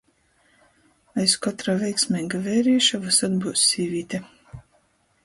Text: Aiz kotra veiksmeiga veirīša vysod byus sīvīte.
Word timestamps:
Aiz 1.23 1.35
kotra 1.43 1.75
veiksmeiga 1.83 2.41
veirīša 2.47 3.01
vysod 3.05 3.37
byus 3.45 3.67
sīvīte. 3.75 4.23